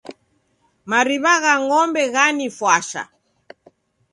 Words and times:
Mariw'agha 0.89 1.53
ng'ombe 1.63 2.03
ghanifwasha. 2.13 3.03